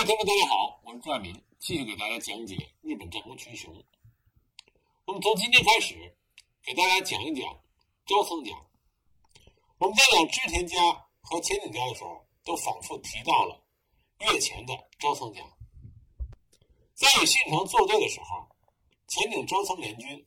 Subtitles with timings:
[0.00, 3.70] 位听众大家好，我是朱爱民，继续给大家讲解日本战国群雄。
[5.04, 6.16] 我们从今天开始
[6.64, 7.44] 给大家讲一讲
[8.06, 8.50] 朝仓家。
[9.76, 10.80] 我们在讲织田家
[11.20, 13.62] 和前景家的时候，都反复提到了
[14.20, 15.42] 越前的朝仓家。
[16.94, 18.48] 在与信长作对的时候，
[19.06, 20.26] 前景朝仓联军，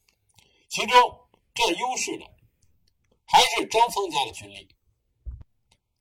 [0.70, 2.32] 其中占优势的
[3.26, 4.68] 还是朝仓家的军力。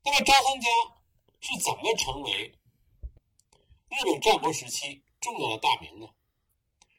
[0.05, 0.69] 那么朝仓家
[1.41, 2.55] 是怎么成为？
[3.93, 6.09] 日本战国时期重要的大名呢，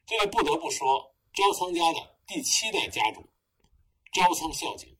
[0.06, 3.28] 这个不得不说朝仓家的第七代家主
[4.12, 4.96] 朝仓孝景。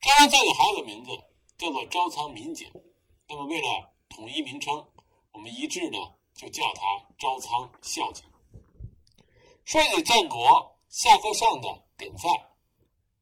[0.00, 1.12] 朝仓孝景还有个名字
[1.56, 2.68] 叫做朝仓民景，
[3.28, 4.90] 那么为了统一名称，
[5.30, 5.98] 我们一致呢
[6.34, 6.82] 就叫他
[7.16, 8.24] 朝仓孝景。
[9.64, 12.28] 说起战国下克上的典范，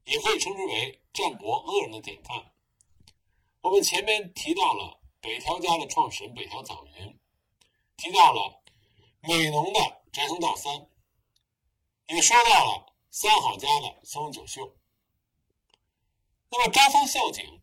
[0.06, 2.54] 也可以称之为战国恶人的典范。
[3.60, 4.96] 我们前面提到了。
[5.20, 7.18] 北条家的创始人北条早云
[7.96, 8.62] 提到了
[9.20, 9.80] 美浓的
[10.12, 10.88] 斋藤道三，
[12.06, 14.76] 也说到了三好家的松本九秀。
[16.50, 17.60] 那么朝仓孝景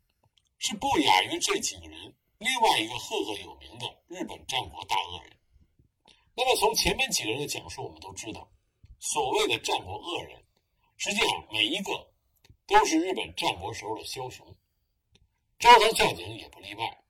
[0.60, 5.38] 是不亚于这几个人另外一个赫赫有名的日本战国大恶人。
[6.36, 8.48] 那么从前面几个人的讲述，我们都知道，
[9.00, 10.44] 所谓的战国恶人，
[10.98, 12.12] 实际上每一个
[12.68, 14.46] 都是日本战国时候的枭雄，
[15.58, 17.05] 朝仓孝景也不例外。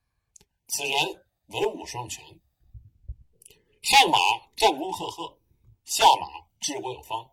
[0.67, 2.23] 此人文武双全，
[3.81, 4.17] 上马
[4.55, 5.39] 战功赫赫，
[5.85, 6.27] 下马
[6.59, 7.31] 治国有方。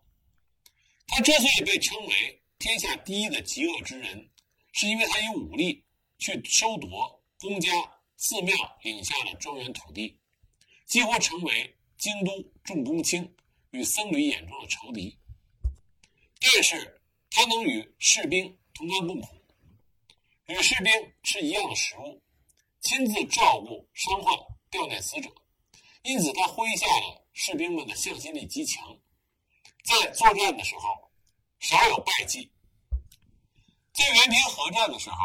[1.07, 4.31] 他之所以被称为天下第一的极恶之人，
[4.71, 5.83] 是因为他以武力
[6.19, 7.71] 去收夺公家、
[8.17, 10.17] 寺庙领下的庄园土地，
[10.85, 12.31] 几乎成为京都
[12.63, 13.35] 重公卿
[13.71, 15.19] 与僧侣眼中的仇敌。
[16.39, 19.27] 但是，他能与士兵同甘共苦，
[20.45, 20.91] 与士兵
[21.23, 22.22] 吃一样的食物。
[22.93, 24.37] 亲自照顾伤患、
[24.69, 25.27] 吊念死者，
[26.03, 28.87] 因此他麾下的士兵们的向心力极强，
[29.83, 31.09] 在作战的时候
[31.59, 32.51] 少有败绩。
[33.93, 35.17] 在元平合战的时候，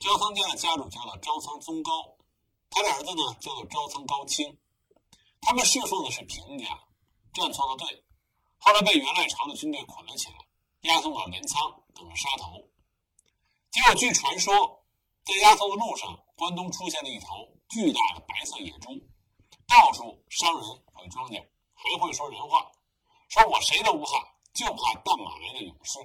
[0.00, 2.16] 朝仓家的家主叫做朝仓宗高，
[2.68, 4.58] 他的儿子呢叫做朝仓高清，
[5.40, 6.66] 他们侍奉的是平家，
[7.32, 8.04] 站错了队，
[8.58, 10.34] 后来被元赖朝的军队捆了起来，
[10.80, 12.68] 押送到镰仓等着杀头。
[13.70, 14.84] 结果据传说，
[15.24, 16.23] 在押送的路上。
[16.36, 17.26] 关东出现了一头
[17.68, 18.90] 巨大的白色野猪，
[19.68, 20.62] 到处伤人
[20.92, 22.70] 毁庄稼，还会说人话，
[23.28, 25.98] 说我谁都不怕，就怕断马来的勇士。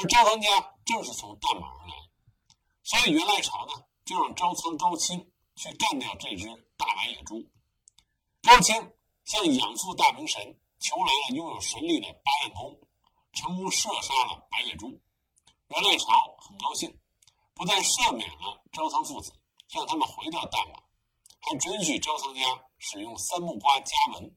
[0.00, 1.94] 而朝仓家正是从断马而来，
[2.82, 3.72] 所以元赖朝呢
[4.04, 6.46] 就让朝仓高清去干掉这只
[6.76, 7.48] 大白野猪。
[8.42, 8.74] 高清
[9.24, 12.80] 向养父大明神求来了拥有神力的八眼弓，
[13.32, 14.88] 成功射杀了白野猪。
[15.68, 16.98] 元赖朝很高兴。
[17.54, 19.32] 不但赦免了朝仓父子，
[19.72, 20.82] 让他们回到淡马，
[21.40, 22.40] 还准许朝仓家
[22.78, 24.34] 使用三木瓜家门。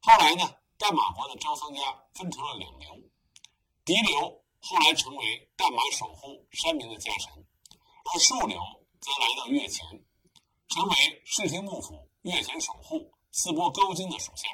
[0.00, 1.80] 后来呢，淡马国的朝仓家
[2.14, 2.90] 分成了两流，
[3.84, 7.32] 嫡流后来成为淡马守护山民的家臣，
[8.12, 8.60] 而庶流
[9.00, 9.86] 则来到越前，
[10.68, 14.46] 成为室町幕府越前守护四波高经的属下。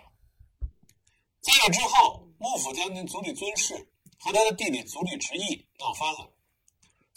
[1.41, 3.75] 在这之后，幕府将军足利尊氏
[4.21, 6.31] 和他的弟弟足利直义闹翻了。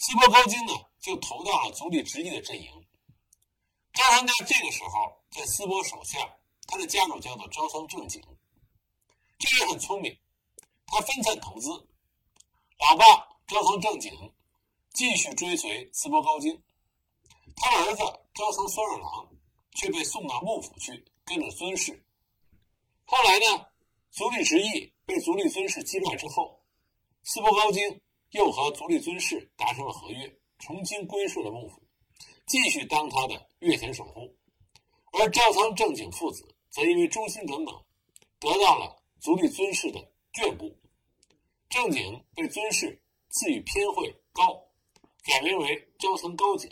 [0.03, 2.87] 四波高京呢，就投到了足利直义的阵营。
[3.93, 6.17] 朝仓家这个时候在四波手下，
[6.65, 8.19] 他的家主叫做朝仓正景，
[9.37, 10.17] 这人很聪明，
[10.87, 11.69] 他分散投资。
[12.79, 13.05] 老爸
[13.45, 14.33] 朝仓正景
[14.91, 16.59] 继续追随四波高京，
[17.55, 18.01] 他儿子
[18.33, 19.29] 朝仓孙二郎
[19.75, 22.03] 却被送到幕府去跟着尊氏。
[23.05, 23.67] 后来呢，
[24.09, 26.59] 足利直义被足利尊氏击败之后，
[27.21, 28.01] 四波高京。
[28.31, 31.81] 又和足利尊氏达成了合约，重新归顺了幕府，
[32.47, 34.35] 继续当他的越前守护。
[35.11, 37.75] 而朝仓正景父子则因为忠心耿耿，
[38.39, 39.99] 得到了足利尊氏的
[40.33, 40.73] 眷顾。
[41.69, 44.61] 正景被尊氏赐予偏讳高，
[45.23, 46.69] 改名为朝仓高景；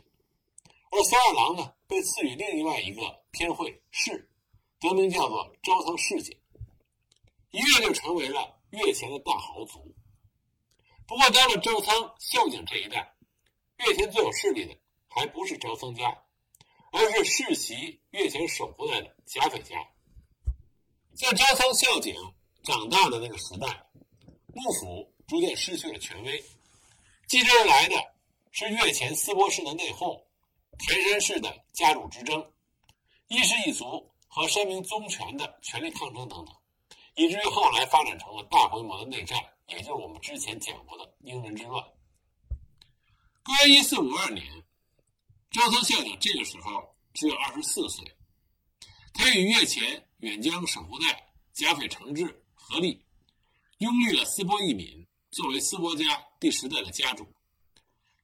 [0.91, 4.29] 而三二郎呢，被赐予另外一个偏讳氏，
[4.79, 6.37] 得名叫做朝仓世景，
[7.51, 9.93] 一跃就成为了越前的大豪族。
[11.09, 13.15] 不过，到了朝仓孝景这一代，
[13.77, 14.77] 越前最有势力的
[15.07, 16.03] 还不是朝仓家，
[16.91, 19.75] 而是世袭越前守护的甲斐家。
[21.15, 22.13] 在朝仓孝景
[22.61, 23.89] 长大的那个时代，
[24.53, 26.45] 幕府逐渐失去了权威，
[27.27, 27.95] 继之而来的
[28.51, 30.23] 是越前四波氏的内讧、
[30.77, 32.53] 田山氏的家主之争、
[33.29, 36.55] 一氏一族和山明宗权的权力抗争等等，
[37.15, 39.43] 以至于后来发展成了大规模的内战。
[39.69, 41.83] 也就是我们之前讲过的英人之乱。
[43.43, 44.45] 公元一四五二年，
[45.51, 48.15] 朝仓孝景这个时候只有二十四岁，
[49.13, 53.05] 他与越前远江守护代甲斐长治合力，
[53.79, 56.03] 拥立了斯波义敏作为斯波家
[56.39, 57.27] 第十代的家主。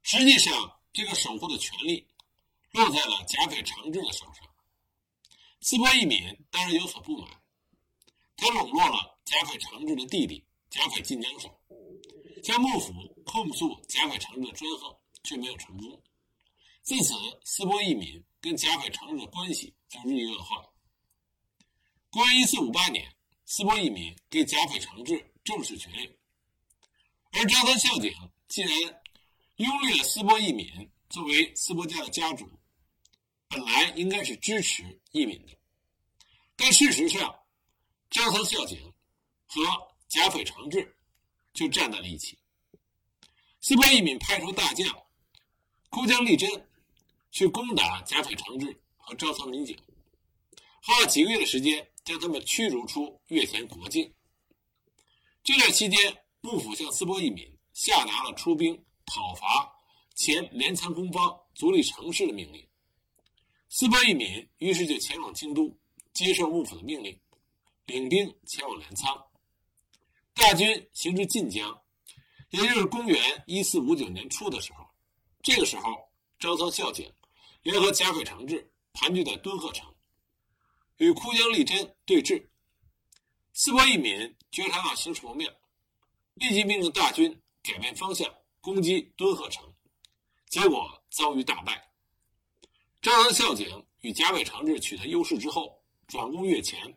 [0.03, 2.07] 实际上，这个守护的权力
[2.71, 4.47] 落在了甲斐长治的手上。
[5.61, 7.29] 斯波义敏当然有所不满，
[8.37, 11.57] 他笼络了甲斐长治的弟弟甲斐晋江守，
[12.43, 12.91] 向幕府
[13.23, 14.93] 控诉甲斐长治的专横，
[15.23, 16.03] 却没有成功。
[16.83, 17.13] 自此，
[17.45, 20.65] 斯波义敏跟甲斐长治的关系就日益恶化。
[22.09, 23.09] 公元一四五八年，
[23.45, 26.13] 斯波义敏给甲斐长治正式权令，
[27.31, 28.13] 而朝仓孝景
[28.49, 28.71] 既然
[29.55, 32.45] 拥立了斯波义敏作为斯波家的家主，
[33.47, 34.83] 本来应该是支持
[35.13, 35.57] 义敏的，
[36.57, 37.33] 但事实上，
[38.09, 38.93] 朝仓孝景
[39.45, 39.61] 和
[40.15, 40.95] 甲斐长治
[41.53, 42.37] 就站在了一起。
[43.59, 44.87] 斯波义敏派出大将
[45.89, 46.49] 枯江利贞。
[47.31, 49.77] 去攻打甲斐长治和朝仓民景，
[50.81, 54.09] 花了几个月的时间将他们驱逐出越前国境。
[55.43, 58.73] 这段期间，幕府向斯波义敏下达了出兵
[59.05, 59.69] 讨伐
[60.13, 62.65] 前镰仓公方足利城氏的命令。
[63.67, 65.77] 斯波义敏于是就前往京都，
[66.13, 67.19] 接受幕府的命令，
[67.87, 69.21] 领兵前往镰仓。
[70.35, 71.81] 大军行至晋江，
[72.51, 74.85] 也就是公元一四五九年初的时候，
[75.41, 75.91] 这个时候
[76.37, 77.11] 张仓孝景。
[77.63, 79.91] 联合甲斐长治盘踞在敦贺城，
[80.97, 82.47] 与枯江利贞对峙。
[83.53, 85.51] 斯波义敏觉察到形势不妙，
[86.35, 89.73] 立即命令大军改变方向攻击敦贺城，
[90.47, 91.91] 结果遭遇大败。
[93.01, 96.95] 张仓孝景与甲斐长治取得优势之后，转攻越前，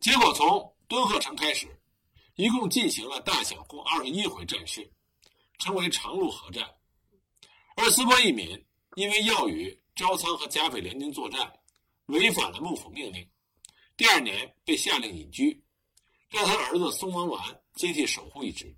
[0.00, 1.68] 结果从敦贺城开始，
[2.36, 4.90] 一共进行了大小共二十一回战事，
[5.58, 6.64] 称为长路合战。
[7.76, 8.62] 而斯波义敏。
[8.94, 11.52] 因为要与朝仓和甲斐联军作战，
[12.06, 13.28] 违反了幕府命令，
[13.94, 15.62] 第二年被下令隐居，
[16.30, 18.74] 让他儿子松王丸接替守护一职，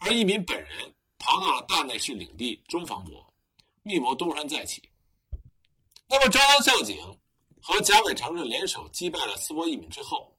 [0.00, 3.32] 而义民本人逃到了大内氏领地中方国，
[3.84, 4.82] 密谋东山再起。
[6.08, 6.98] 那么朝仓孝景
[7.62, 10.36] 和甲斐长治联手击败了斯波义敏之后，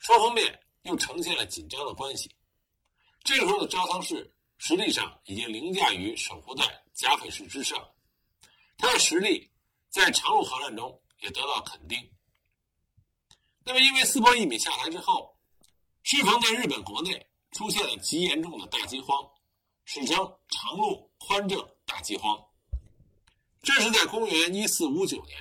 [0.00, 2.34] 双方面又呈现了紧张的关系。
[3.22, 6.64] 这个时候的朝仓氏实际上已经凌驾于守护在
[6.94, 7.86] 甲斐氏之上。
[8.76, 9.50] 他的实力
[9.90, 12.10] 在长路合战中也得到肯定。
[13.64, 15.34] 那么，因为斯波义米下台之后，
[16.02, 19.26] 适逢在日本国内出现了极严重的大饥荒，
[19.86, 20.16] 史称
[20.50, 22.38] “长路宽政大饥荒”。
[23.62, 25.38] 这是在公元一四五九年，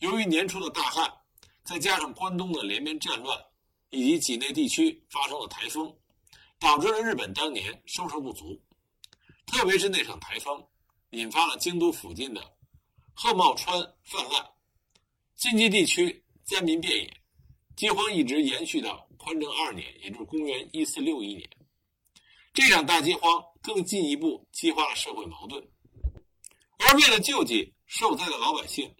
[0.00, 1.10] 由于年初的大旱，
[1.64, 3.42] 再加上关东的连绵战乱，
[3.90, 5.96] 以及几内地区发生了台风，
[6.58, 8.60] 导致了日本当年收成不足，
[9.46, 10.66] 特别是那场台风。
[11.12, 12.54] 引发了京都附近的
[13.14, 14.46] 鹤茂川泛滥，
[15.36, 17.22] 近畿地区灾民遍野，
[17.76, 21.48] 饥荒一直延续到宽政二年，也就是公元一四六一年。
[22.52, 25.66] 这场大饥荒更进一步激化了社会矛盾，
[26.76, 28.94] 而为了救济受灾的老百姓，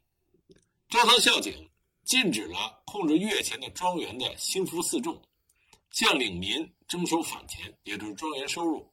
[0.89, 1.68] 朝仓孝景
[2.09, 5.21] 禁止了控制越前的庄园的兴福四众
[5.91, 8.91] 向领民征收返钱，也就是庄园收入，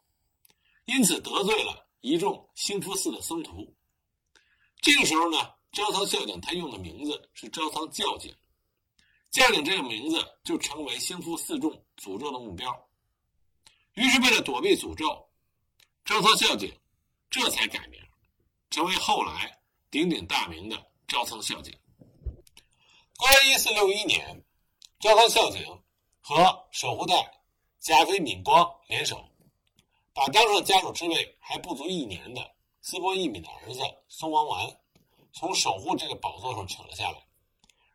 [0.84, 1.88] 因此得罪了。
[2.02, 3.74] 一众兴福寺的僧徒。
[4.82, 5.38] 这个时候呢，
[5.72, 8.36] 朝仓孝景他用的名字是朝仓教景，
[9.32, 12.90] 教景这个名字就成为兴福寺众诅咒的目标。
[13.94, 15.26] 于是，为了躲避诅咒，
[16.04, 16.70] 朝仓孝景
[17.30, 18.00] 这才改名，
[18.70, 19.58] 成为后来
[19.90, 21.74] 鼎鼎大名的朝仓孝景。
[23.18, 24.44] 公元一四六一年，
[25.00, 25.62] 朝仓孝景
[26.20, 27.32] 和守护代
[27.80, 29.24] 甲斐敏光联手。
[30.14, 34.80] 把当上家主之位还不足一年的斯波义敏的儿子松王丸
[35.34, 37.26] 从守护这个宝座上扯了下来，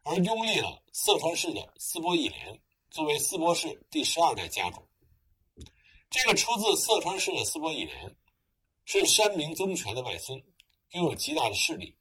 [0.03, 2.61] 而拥立了色川氏的斯波义廉
[2.91, 4.87] 作为斯波氏第十二代家主。
[6.09, 8.17] 这个出自色川氏的斯波义廉
[8.85, 10.43] 是山明宗权的外孙，
[10.93, 11.97] 拥有极大的势力。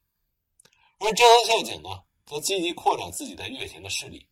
[0.99, 4.23] 而朝仓孝景呢，则积极扩展自己在越前的势力，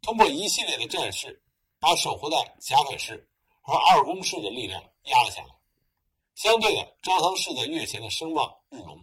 [0.00, 1.40] 通过一系列的战事，
[1.78, 4.82] 把守护代甲斐氏和二宫氏的力量。
[5.04, 5.48] 压了下来，
[6.36, 9.00] 相对的，朝仓氏在越前的声望日隆，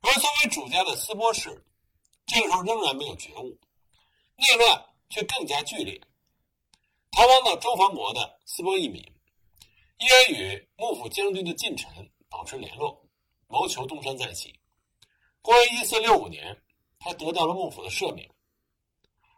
[0.00, 1.64] 而作为主家的斯波氏，
[2.26, 3.58] 这个时候仍然没有觉悟，
[4.36, 6.00] 内乱却更加剧烈。
[7.10, 9.02] 逃亡到周防国的斯波义敏，
[9.98, 11.88] 依然与幕府将军的近臣
[12.28, 13.04] 保持联络，
[13.48, 14.56] 谋求东山再起。
[15.42, 16.56] 公元一四六五年，
[17.00, 18.30] 他得到了幕府的赦免，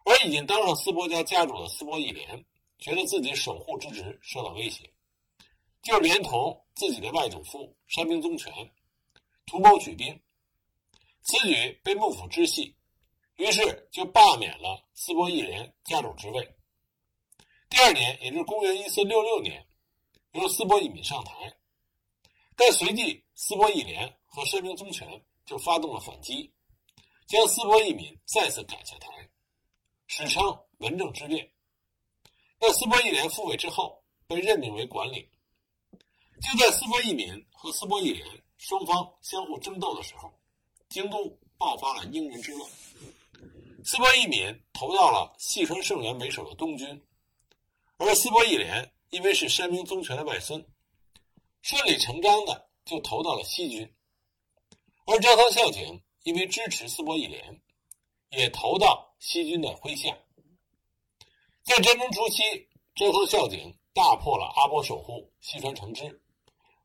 [0.05, 2.45] 而已经当上斯波家家主的斯波义廉，
[2.79, 4.93] 觉得自己守护之职受到威胁。
[5.81, 8.53] 就连同自己的外祖父山明宗权
[9.47, 10.21] 图谋举兵，
[11.23, 12.77] 此举被幕府知悉，
[13.37, 16.57] 于是就罢免了斯波义廉家主之位。
[17.69, 19.67] 第二年，也就是公元一四六六年，
[20.33, 21.57] 由斯波义敏上台，
[22.57, 26.53] 但随即斯波义廉和山明宗权就发动了反击，
[27.27, 29.09] 将斯波义敏再次赶下台，
[30.07, 30.43] 史称
[30.79, 31.51] 文正之变。
[32.61, 35.29] 那斯波义廉复位之后，被任命为管理。
[36.43, 38.27] 就在斯波义敏和斯波义廉
[38.59, 40.33] 双方相互争斗的时候，
[40.89, 42.71] 京都爆发了英人之乱。
[43.85, 47.05] 斯波义敏投到了细川胜元为首的东军，
[47.97, 50.65] 而斯波义廉因为是山明宗权的外孙，
[51.63, 53.95] 顺理成章的就投到了西军。
[55.07, 57.61] 而朝仓孝景因为支持斯波义连，
[58.31, 60.17] 也投到西军的麾下。
[61.65, 62.43] 在战争初期，
[62.95, 66.21] 朝仓孝景大破了阿波守护西川承之。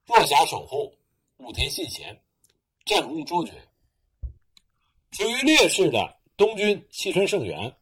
[0.06, 0.96] 若狭守护
[1.38, 2.20] 武田信贤，
[2.86, 3.52] 战功卓绝。
[5.12, 7.76] 处于劣势的东军西川胜元，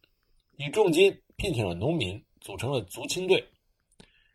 [0.56, 3.46] 以重金聘请了农民，组成了足轻队，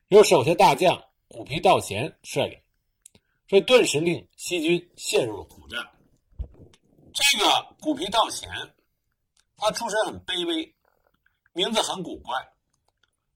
[0.08, 2.60] 由手下大将虎皮道贤率领，
[3.48, 5.80] 所以顿时令西军陷入了苦战。
[7.13, 8.50] 这个古皮道贤，
[9.58, 10.75] 他出身很卑微，
[11.53, 12.53] 名字很古怪，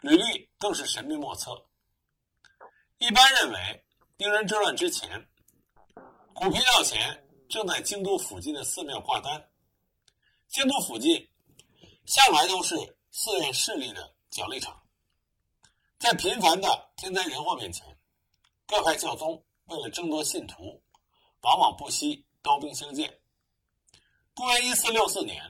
[0.01, 1.51] 履历更是神秘莫测。
[2.98, 3.82] 一般认为。
[4.17, 5.27] 兵人之乱之前，
[6.34, 9.51] 古皮道贤正在京都附近的寺庙挂单。
[10.48, 11.29] 京都附近
[12.05, 12.77] 向来都是
[13.12, 14.82] 寺院势力的角力场，
[16.00, 17.86] 在频繁的天灾人祸面前，
[18.65, 20.82] 各派教宗为了争夺信徒，
[21.41, 23.20] 往往不惜刀兵相见。
[24.36, 25.42] 公元一四六四年，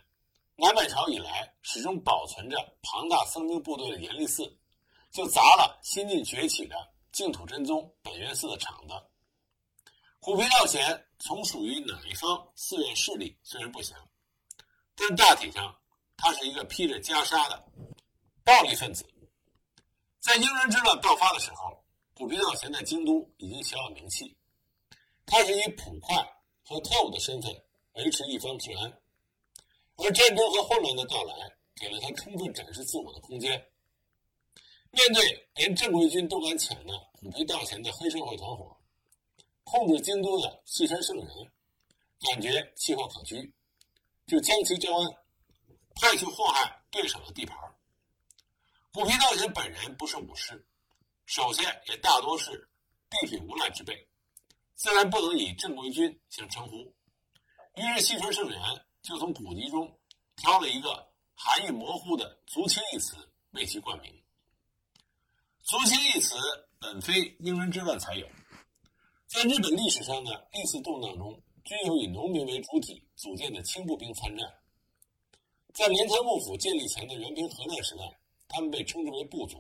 [0.56, 4.60] 南北朝以来始终保存着庞大僧兵部队的严立寺，
[5.12, 6.76] 就砸了新晋崛起的。
[7.12, 8.94] 净土真宗本愿寺的场子，
[10.20, 13.98] 虎皮道贤从属于哪一方寺院势力虽然不详，
[14.96, 15.74] 但大体上
[16.18, 17.66] 他是一个披着袈裟的
[18.44, 19.06] 暴力分子。
[20.20, 21.82] 在英人之乱爆发的时候，
[22.16, 24.38] 虎皮道贤在京都已经小有名气，
[25.26, 26.18] 他是以捕快
[26.64, 27.65] 和特务的身份
[27.96, 29.02] 维持一方平安，
[29.96, 31.34] 而战争和混乱的到来
[31.76, 33.52] 给了他充分展示自我的空间。
[34.92, 38.78] 面对连正规军都敢抢的虎皮道贤的黑社会团伙，
[39.64, 41.28] 控制京都的细川圣人，
[42.20, 43.54] 感觉气候可居，
[44.28, 45.12] 就将其招安，
[45.96, 47.58] 派去祸害对手的地盘。
[48.94, 50.66] 虎皮道贤本人不是武士，
[51.26, 52.70] 手下也大多是
[53.10, 54.08] 地痞无赖之辈，
[54.76, 56.94] 自然不能以正规军相称呼。
[57.76, 58.60] 于是细川圣人
[59.02, 60.00] 就从古籍中
[60.38, 63.18] 挑了一个含义模糊的“足轻”一词
[63.52, 64.24] 为其冠名。
[65.62, 66.36] 足轻一词
[66.80, 68.26] 本非英人之乱才有，
[69.28, 74.54] 在日本历史上的历次动荡中，均有以农民为主体组建的轻步兵参战。
[75.74, 79.58] 在镰仓幕府建立前的元平和奈时代，他们被称之为部族；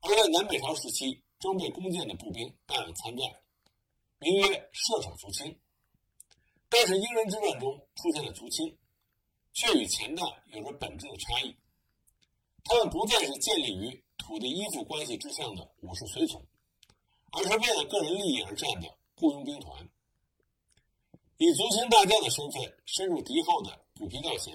[0.00, 3.30] 而在南北朝时期，装备弓箭的步兵大量参战，
[4.18, 5.56] 名曰射手足轻。
[6.78, 8.76] 但是英人之乱中出现的足轻，
[9.54, 11.56] 却与前代有着本质的差异，
[12.64, 14.02] 他们不再是建立于。
[14.18, 16.44] 土地依附关系之上的武士随从，
[17.30, 19.88] 而是为了个人利益而战的雇佣兵团。
[21.36, 24.52] 以足轻大将的身份深入敌后的古皮道贤，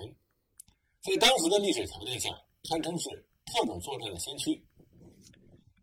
[0.99, 2.29] 在当时的历史条件下，
[2.67, 3.09] 堪称是
[3.45, 4.61] 特种作战的先驱。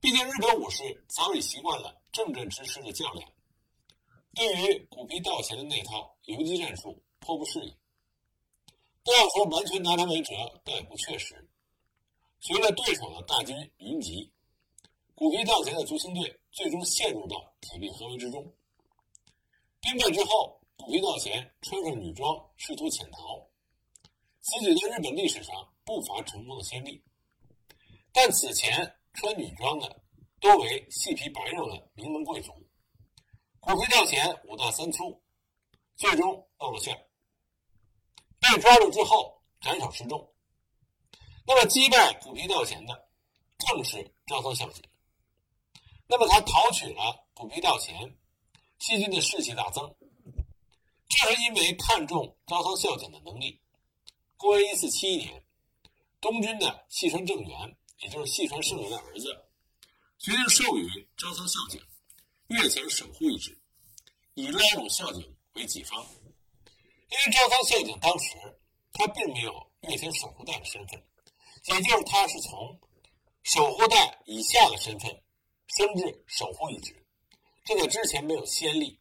[0.00, 3.32] 毕竟日本武士早已习惯了正阵之师的较量，
[4.34, 7.74] 对于古皮道贤的那套游击战术颇不适应。
[9.02, 11.48] 都要说完全拿他没辙，倒也不确实。
[12.40, 14.30] 随着对手的大军云集，
[15.14, 18.44] 古皮道贤的足轻队最终陷入到铁壁合围之中。
[19.80, 23.48] 兵败之后，古皮道贤穿上女装试图潜逃，
[24.42, 25.54] 此举在日本历史上
[25.84, 27.02] 不乏成功的先例。
[28.12, 30.02] 但此前穿女装的
[30.38, 32.52] 多为细皮白肉的名门贵族，
[33.60, 35.18] 古皮道贤五大三粗，
[35.98, 36.96] 最终露了馅。
[38.38, 40.32] 被抓住之后斩首示众。
[41.44, 43.08] 那么击败古皮道贤的
[43.58, 44.82] 正是朝仓孝景。
[46.06, 48.16] 那么他讨取了古皮道贤，
[48.78, 49.94] 西军的士气大增。
[51.08, 53.60] 正是因为看重朝仓孝景的能力，
[54.36, 55.44] 公元一四七一年，
[56.20, 59.26] 东军的细川政元，也就是细川胜元的儿子，
[60.18, 61.82] 决定授予朝仓孝景
[62.48, 63.60] 越前守护一职，
[64.34, 66.02] 以拉拢孝景为己方。
[67.10, 68.34] 因为朝仓孝景当时
[68.92, 71.02] 他并没有越前守护代的身份。
[71.64, 72.80] 也就是他是从
[73.42, 75.22] 守护带以下的身份
[75.76, 77.06] 升至守护一职，
[77.64, 78.98] 这个之前没有先例，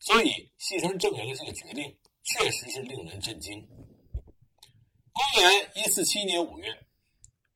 [0.00, 3.68] 所以细川政元的这个决定确实是令人震惊。
[5.12, 6.76] 公元一四七年五月，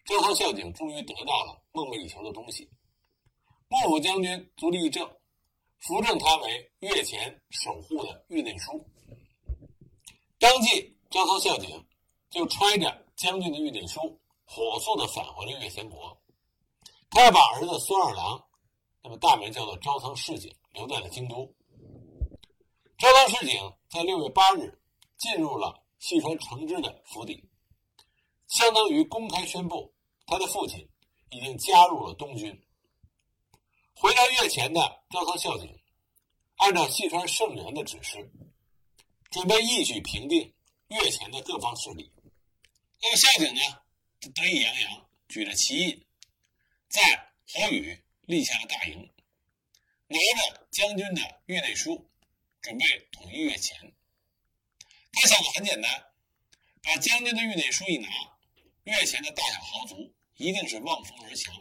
[0.04, 2.70] 赵操孝景终于得到了梦寐以求的东西。
[3.68, 5.10] 幕府将军足利义政
[5.78, 8.84] 扶正他为越前守护的御内书。
[10.38, 11.84] 当即，赵操孝景
[12.30, 16.20] 就揣着将军的御内书，火速的返回了越前国。
[17.10, 18.44] 他要把儿子孙二郎，
[19.02, 21.54] 那么大名叫做朝仓市井，留在了京都。
[22.98, 24.78] 朝仓市井在六月八日
[25.16, 27.48] 进入了细川承之的府邸，
[28.48, 29.94] 相当于公开宣布
[30.26, 30.86] 他的父亲
[31.30, 32.65] 已经加入了东军。
[33.98, 35.74] 回到越前的朝仓孝景，
[36.56, 38.30] 按照细川胜元的指示，
[39.30, 40.54] 准备一举平定
[40.88, 42.12] 越前的各方势力。
[43.00, 43.60] 那么孝景呢，
[44.34, 46.06] 得意洋洋，举着旗印，
[46.88, 49.10] 在河宇立下了大营，
[50.08, 52.10] 拿着将军的御内书，
[52.60, 53.94] 准备统一越前。
[55.10, 55.90] 他想的很简单，
[56.82, 58.08] 把将军的御内书一拿，
[58.84, 61.54] 越前的大小豪族一定是望风而降。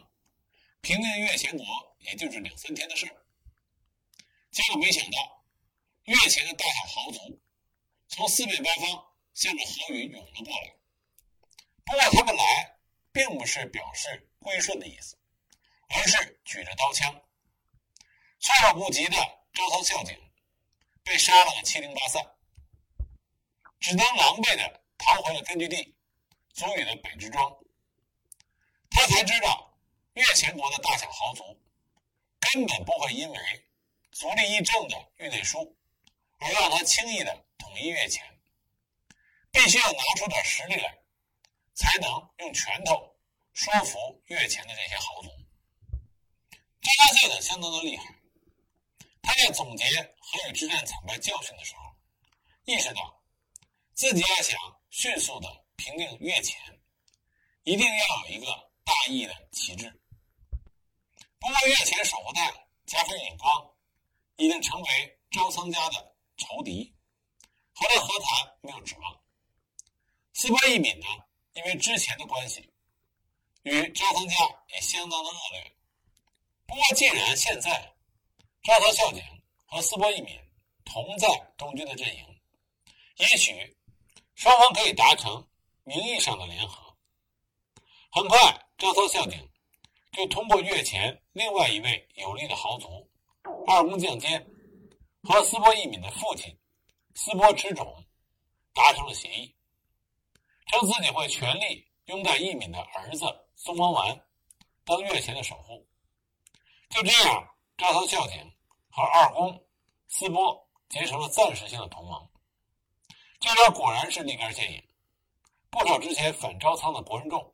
[0.82, 1.66] 平定越前国
[1.98, 3.16] 也就是两三天的事儿，
[4.50, 5.44] 结果没想到，
[6.04, 7.40] 越前的大小豪族
[8.08, 10.76] 从四面八方向着河宇涌了过来。
[11.84, 12.78] 不过他们来
[13.12, 15.18] 并不是表示归顺的意思，
[15.88, 17.12] 而是举着刀枪。
[18.38, 19.16] 措手不及的
[19.52, 20.16] 招操孝景
[21.02, 22.36] 被杀了个七零八散，
[23.80, 25.96] 只能狼狈的逃回了根据地——
[26.54, 27.56] 足羽的北之庄。
[28.90, 29.64] 他才知道。
[30.16, 31.60] 越前国的大小豪族
[32.52, 33.38] 根本不会因为
[34.12, 35.76] 足利义政的御内书
[36.38, 38.24] 而让他轻易的统一越前，
[39.50, 40.98] 必须要拿出点实力来，
[41.74, 43.16] 才能用拳头
[43.52, 45.28] 说服越前的这些豪族。
[46.82, 48.14] 张家孝景相当的厉害，
[49.22, 49.84] 他在总结
[50.18, 51.96] 河宇之战惨败教训的时候，
[52.64, 53.22] 意识到
[53.94, 54.58] 自己要想
[54.90, 56.60] 迅速的平定越前，
[57.64, 58.46] 一定要有一个
[58.84, 59.92] 大义的旗帜。
[61.38, 62.52] 不过，越前守护代
[62.86, 63.70] 加菲尹光
[64.36, 66.94] 已经成为招仓家的仇敌，
[67.74, 69.20] 和他和谈没有指望。
[70.32, 71.06] 斯波义敏呢，
[71.52, 72.72] 因为之前的关系，
[73.62, 74.34] 与招仓家
[74.68, 75.76] 也相当的恶劣。
[76.66, 77.94] 不过，既然现在
[78.62, 79.22] 招仓孝景
[79.66, 80.38] 和斯波义敏
[80.84, 82.40] 同在东军的阵营，
[83.16, 83.76] 也许
[84.34, 85.46] 双方可以达成
[85.84, 86.96] 名义上的联合。
[88.10, 89.48] 很快，招仓孝景。
[90.16, 93.06] 就通过越前另外一位有力的豪族
[93.66, 94.50] 二宫将监
[95.22, 96.58] 和斯波义敏的父亲
[97.14, 98.02] 斯波持种
[98.72, 99.54] 达成了协议，
[100.68, 103.26] 称自己会全力拥戴义敏的儿子
[103.56, 104.18] 松光丸
[104.86, 105.86] 当越前的守护。
[106.88, 108.52] 就这样，赵操孝景
[108.88, 109.66] 和二宫
[110.08, 112.30] 斯波结成了暂时性的同盟。
[113.38, 114.82] 这招果然是立竿见影，
[115.68, 117.52] 不少之前反招仓的国人众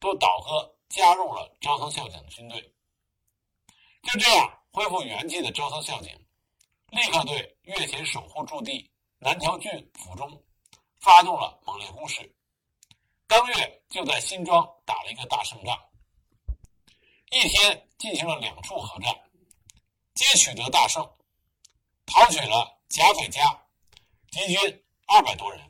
[0.00, 0.77] 都倒戈。
[0.88, 2.60] 加入了招仓孝景的军队，
[4.02, 6.10] 就这样恢复元气的招仓孝景，
[6.90, 10.42] 立刻对越前守护驻地南条郡府中
[11.00, 12.34] 发动了猛烈攻势。
[13.26, 15.78] 当月就在新庄打了一个大胜仗，
[17.30, 19.14] 一天进行了两处合战，
[20.14, 21.04] 皆取得大胜，
[22.06, 23.42] 讨取了甲斐家
[24.30, 25.60] 敌军二百多人。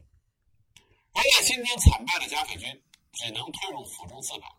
[1.12, 4.57] 而在新庄惨败的甲斐军只能退入府中自保。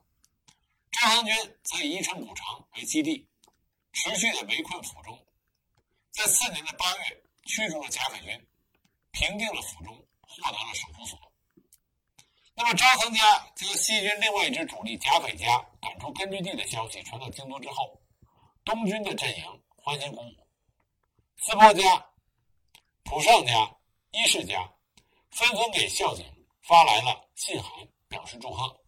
[0.92, 3.28] 招仓军则以宜城古城为基地，
[3.94, 5.18] 持续的围困府中。
[6.12, 8.48] 在次年的八月，驱逐了甲斐军，
[9.12, 11.18] 平定了府中，获得了守护所。
[12.56, 18.02] 那么，张衡家将西军另外一支主力甲斐家赶出根据地的消息传到京都之后，
[18.66, 20.48] 东军的阵营欢欣鼓舞，
[21.38, 22.06] 斯波家、
[23.04, 23.74] 浦上家、
[24.12, 24.70] 伊势家
[25.32, 26.26] 纷纷给孝景
[26.64, 27.72] 发来了信函，
[28.10, 28.79] 表示祝贺。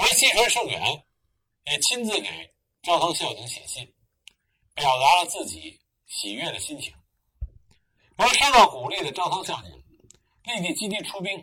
[0.00, 1.04] 而西川胜元
[1.66, 3.84] 也亲自给赵仓孝景写信，
[4.74, 6.90] 表达了自己喜悦的心情。
[8.16, 9.70] 而受到鼓励的赵仓孝景
[10.44, 11.38] 立即积极出兵，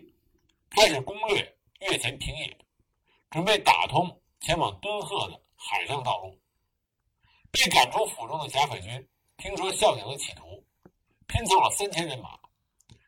[0.71, 2.57] 开始攻略越前平野，
[3.29, 6.35] 准备打通前往敦贺的海上道路。
[7.51, 10.65] 被赶出府中的甲斐军听说孝景的企图，
[11.27, 12.39] 拼凑了三千人马，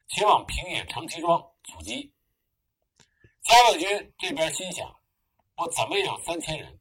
[0.09, 2.13] 前往平野长崎庄阻击。
[3.41, 4.98] 甲斐军这边心想。
[5.59, 6.79] 我怎么也有三千人，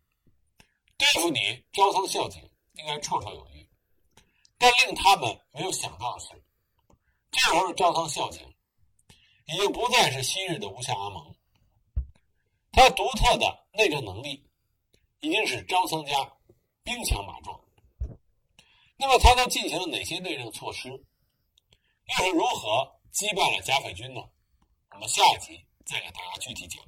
[0.96, 2.40] 对付你招仓孝景
[2.74, 3.68] 应该绰绰有余。
[4.56, 6.28] 但令他们没有想到的是，
[7.32, 8.40] 这时候的招仓孝景
[9.46, 11.34] 已经不再是昔日的无下阿蒙，
[12.70, 14.48] 他独特的内政能力
[15.20, 16.32] 已经使招仓家
[16.84, 17.60] 兵强马壮。
[18.96, 20.88] 那么他都进行了哪些内政措施？
[20.88, 24.20] 又是如何击败了甲斐军呢？
[24.90, 26.80] 我们下一集再给大家具体讲。